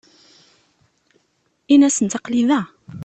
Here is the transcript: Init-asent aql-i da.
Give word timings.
Init-asent 1.73 2.17
aql-i 2.17 2.41
da. 2.49 2.61